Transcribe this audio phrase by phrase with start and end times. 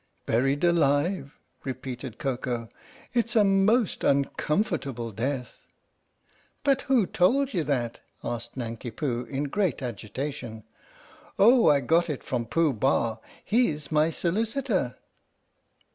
[0.25, 2.69] "Buried alive," repeated Koko.
[3.13, 5.67] "It's a most uncomfortable death."
[6.63, 10.63] "But who told you that?" asked Nanki Poo, in great agitation."
[11.37, 13.17] Oh, I got it from Pooh Bah.
[13.45, 14.97] He 's my solicitor."